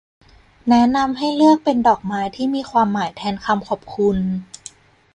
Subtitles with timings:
[0.69, 4.17] แนะนำให้เลือกเป็นดอกไม้ที่มีความหมายแทนคำขอบคุณ